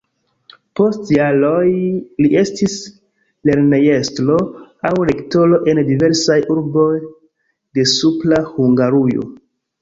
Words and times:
Post 0.77 1.09
jaroj 1.15 1.65
li 2.25 2.31
estis 2.41 2.77
lernejestro 3.49 4.39
aŭ 4.91 4.93
rektoro 5.11 5.61
en 5.75 5.83
diversaj 5.91 6.39
urboj 6.57 6.89
de 7.79 7.87
Supra 7.93 8.41
Hungarujo. 8.57 9.29